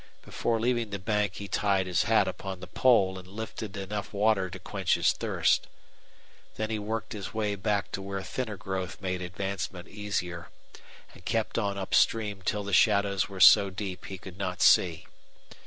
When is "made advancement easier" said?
8.99-10.49